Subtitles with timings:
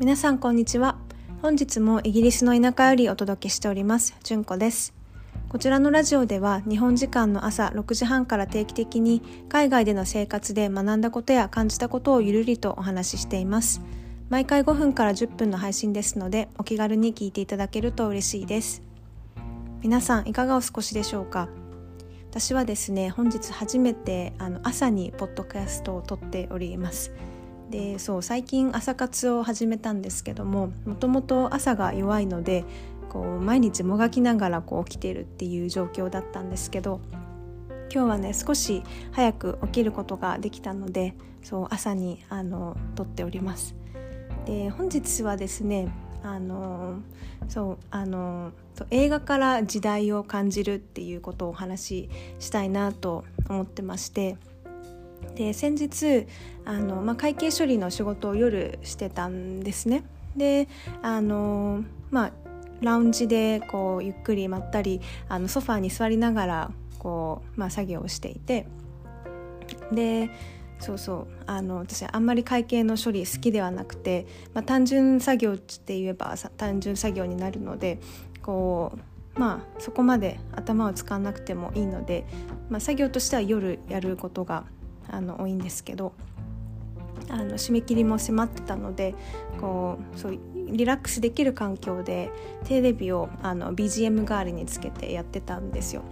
[0.00, 0.96] 皆さんこんにちは。
[1.42, 4.94] 本日もイギリスの田舎よりお届けしております純子です。
[5.50, 13.82] こちらのラジオでは日本時間の朝6時半から定期的に海外での生活で学んだことや感じたことをゆるりとお話ししています。
[14.30, 18.82] 毎回5分から10分の配信ですのでお気軽に聞いていただけると嬉しいです。
[19.82, 21.50] 皆さんいかがお過ごしでしょうか？
[22.30, 27.12] 私はですね本日初めてあの朝にポッドキャストを撮っております。
[27.70, 32.64] でそう最近朝活を始めたんですけどももともと朝が弱いので
[33.08, 37.00] こう毎日もがきながらこう起きてるっていう状況だったんですけど
[37.92, 43.74] 今日はね少し早く起きることができたのでそう朝にあの撮っております。
[44.46, 45.88] で本日はですね
[46.22, 47.00] あの
[47.48, 48.52] そうあの
[48.90, 54.36] 映画から時代を感じるっていうことをお話ししたいなと思ってまして
[55.34, 56.26] で先日
[56.64, 60.04] あの、まあ、会計処理の仕事を夜してたんですね。
[60.36, 60.68] で
[61.02, 62.32] あのまあ
[62.80, 68.66] ラウンジでこうゆっくりまったりあのソファーに座りながらこう、まあ、作業をしていて
[69.92, 70.30] で
[70.78, 77.98] そうそうあの私あんまり会計の処理好きではなくて、まあ、単純作業って言えば単純作業になるので
[78.42, 78.92] こ
[79.36, 82.24] うまあそこまで頭を使わなくてもいいので、
[82.70, 84.64] まあ、作業としては夜やることが
[85.10, 86.12] あの多いんですけど
[87.28, 89.14] あの締め切りも迫ってたので
[89.60, 90.38] こうそう
[90.72, 92.30] リラックスできる環境で
[92.64, 96.02] テレビをあの BGM 代わりにつけてやってたんですよ。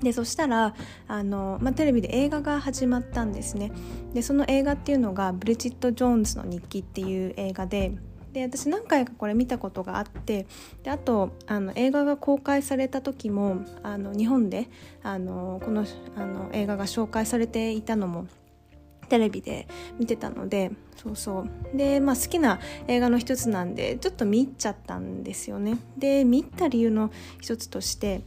[0.00, 0.74] でそしたら
[1.06, 3.70] あの、まあ、テレビで映画が始まったんですね
[4.12, 7.92] でその映画っていうのが「ブリジット・ジョーンズの日記」っていう映画で
[8.32, 10.46] で私何回かこれ見たことがあって
[10.82, 14.68] であとあの映画が公開された時もあの日本で
[15.02, 15.84] あのこの
[16.16, 18.26] あの映画が紹介されていたのも
[19.08, 21.76] テレビで見てたのでそうそう。
[21.76, 25.76] で、まあ、好きな映画の一つなんでちょっと見入っちゃったんですよね。
[25.98, 27.10] で見入った理由の
[27.40, 28.22] 一つとして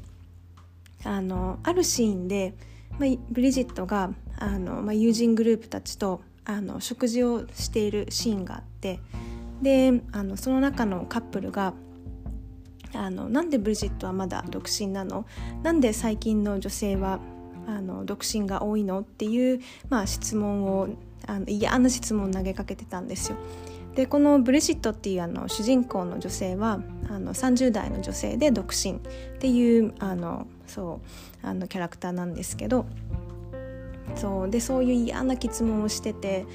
[1.03, 2.53] あのあるシーンで、
[2.99, 8.99] まあ、ブリジットがあの、まあ、友人グループたちとあの食事をしているシーンがあって
[9.61, 11.73] であのその中のカップルが
[12.93, 15.25] あのなんでブリジットはまだ独身なの？
[15.63, 17.19] なんで最近の女性は
[17.67, 19.01] あの独身が多いの？
[19.01, 20.87] っていう、まあ、質問を
[21.27, 23.37] あの嫌な質問を投げかけてたんですよ。
[23.95, 28.99] でこのブリジットっていうあの主人公の女性はあの30代の女性で独身っ
[29.39, 31.01] ていうあのそ
[31.43, 32.85] うあのキャラクターなんですけど
[34.15, 36.45] そうでそういう嫌な質問をしてて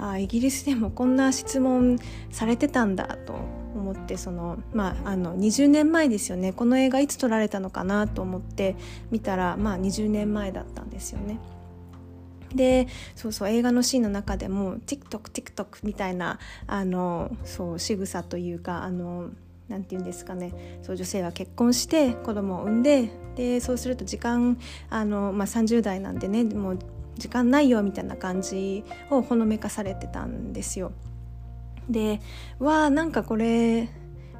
[0.00, 1.98] あイギリスでもこんな質問
[2.30, 3.34] されてたんだと
[3.74, 8.76] 思ってその、まあ、あの20年前ですよねこの映画いつ撮られたのかなと思って
[9.10, 11.38] 見たら、まあ、20年前だったんですよね。
[12.54, 19.28] でそうそう映画のシーンの中でも TikTokTikTok みたいなあのそう仕草というかあの
[19.68, 24.58] なんて言うんですかねそう女性は結婚して子供を産んででそうすると時間
[24.90, 26.78] あの、まあ、30代なんでねもう
[27.20, 30.92] 時間ないよみたいな感じをほのめかされてたんですよ。
[31.88, 32.20] で
[32.58, 33.88] わあなんかこれ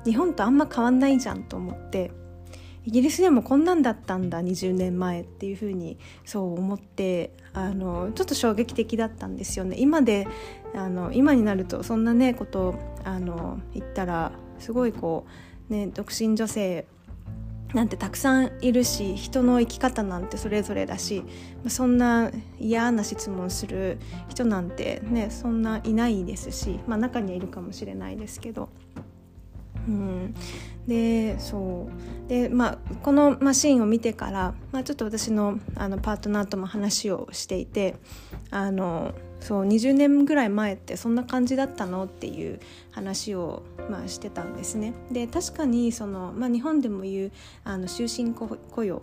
[0.05, 2.11] 日本とあんま変わんないじゃんと思って
[2.85, 10.27] イギリスでもこんなんだったんだ20年前っていうふうにそう思ってあのちょっと衝撃的だったんですよね今で
[10.75, 12.75] あの今になるとそんなねこと
[13.05, 15.27] あの言ったらすごいこ
[15.69, 16.87] うね独身女性
[17.75, 21.23] なんてたくさんいるし人の生き方なんてそれぞれだし
[21.69, 23.99] そんな嫌な質問する
[24.29, 28.69] 人なんてねそんないないですし、まあ、中にはいるかもしれないですけど。
[29.89, 30.35] うん、
[30.87, 31.89] でそ
[32.27, 37.97] うで、まあ、このマシンを見てから、まあ、ちょっと私のあのパートナーとも話をしていて
[38.51, 42.61] あのそう20年ぐらい前ってそんな感じだったのっていう
[42.91, 44.95] 話を、まあ、してたんですね。
[45.11, 47.33] で確かにその、まあ、日本でも言う
[47.65, 49.03] あの終身雇用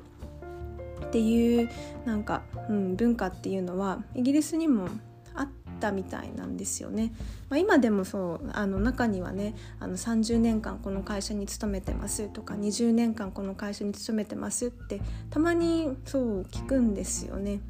[1.06, 1.70] っていう
[2.06, 4.88] なんか、うん、文化っていうのはイギリスにも
[5.36, 5.48] あっ
[5.80, 7.14] たみたいなんですよね。
[7.50, 17.62] まあ、今でもそうあの中にはねあの30年間この会社に勤めてますとか20年間この会社に勤めてますってたまにそう聞くんですよね。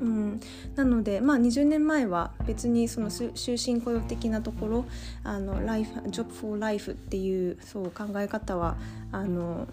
[0.00, 0.40] うん、
[0.74, 4.84] なので、まあ、20年前は別にその終身雇用的なところ
[5.22, 8.76] あのライフジョブ・フォー・ライフっていうそう考え方は
[9.12, 9.66] あの、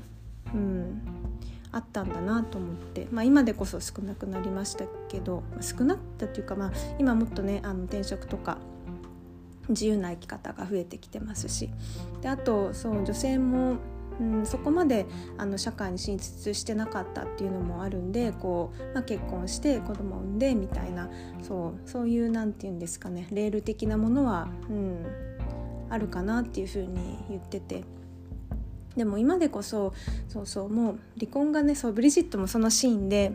[0.53, 1.01] うん、
[1.71, 8.57] あったんだなと思って、まあ、今でこそ少なくなりましたけど少なったっていうか、まあ、今もっとねあの転職とか
[9.69, 11.69] 自由な生き方が増えてきてますし。
[12.21, 13.77] であとそう女性も
[14.19, 15.06] うん、そこまで
[15.38, 21.10] あの社会に進出してなかったっていうのもあるんでこう、まあ、結婚して子供を産んでみたいな
[21.42, 25.06] そうそういう何て言うんですかねレール的なものは、うん、
[25.90, 27.84] あるかなっていうふうに言ってて。
[28.96, 29.94] でも今でこそ
[30.28, 33.31] そうそうもう離婚がねそうブリジットもそのシーンで、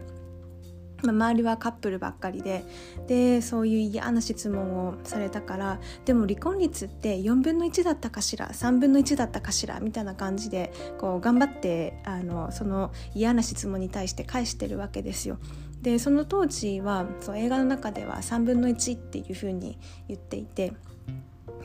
[1.02, 2.64] 周りはカップルばっかりで
[3.06, 15.38] でそういう嫌な質問をされたからでも離婚率って4分の1だったかしら3分の1だったかしらみたいな感じでこう頑張ってあのその嫌な質問に対して返してるわけですよ。
[15.82, 19.78] でその当時はそう映画の中では3分の1っていうふうに
[20.08, 20.72] 言っていて。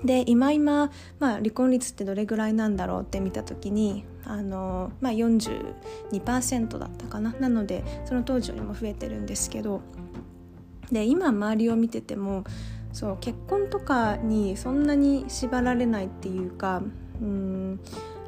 [0.03, 7.33] で今今、まあ、離婚率ってどれぐらいなんだろうって見た時にあの、まあ、42%だったかな。
[7.39, 9.81] なのでその当時よりも増えてるんですけど
[10.91, 12.43] で今周りを見てても
[12.93, 16.81] そう結婚とかにそんなに縛られないっていうか
[17.21, 17.79] うん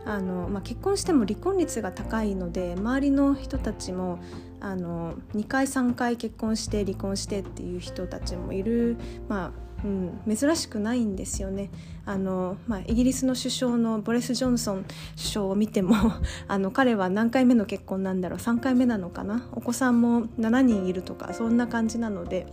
[0.05, 4.19] あの、まあ、結婚しても離婚率が高いので周りの人たちも
[4.61, 8.97] あの2回3回結婚して離婚してっていう人たちもいる、
[9.27, 11.69] まあ、うん、珍しくないんですよね
[12.05, 14.85] あの、まあ、イギリスの首相のボレス・ジョンソン
[15.15, 15.95] 首相を見ても
[16.47, 22.47] あの彼は何回目の結婚なんだろう3回目なのかなお子さんも7人いるとかそんな感じなので。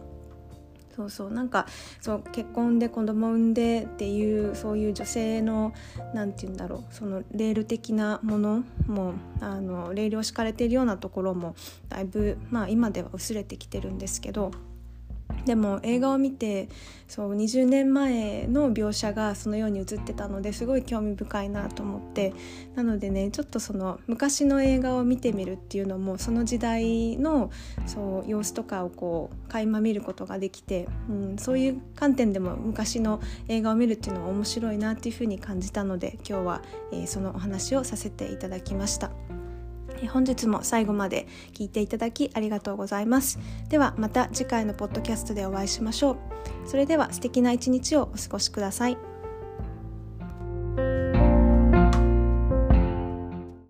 [1.01, 1.67] そうそうなんか
[2.01, 5.73] そう結婚で子供産んでっていうそういう女性の
[6.13, 11.55] 何て言うんだろうそのレール的なものもあのレールを敷かれているようなところも
[11.89, 14.51] だいぶ、まあ、今では薄れてきてるんですけど。
[15.45, 16.69] でも映画を見て
[17.09, 22.33] そう20年前の描写がそのように映ってたのですごい興味深いなと思って
[22.77, 27.51] なのでねちょっとその昔の映画を見てみるっていうのもその時代の
[27.87, 36.63] そう様子とかをこう垣間見ることができて、うん、そういう観点でも昔の映画を見るっていうのは面白いなっていうふうに感じたので今日は、
[36.93, 39.30] えー、そのお話をさせていただきました。
[40.09, 43.39] 本日も最後まで聞いていただきありがとうございます。
[43.69, 46.17] ではまた次回のポッドキャストでお会いしましょう。
[46.65, 48.99] それでは素敵な一日をお過ごしください。